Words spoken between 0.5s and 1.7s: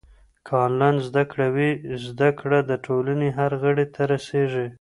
انلاین زده کړه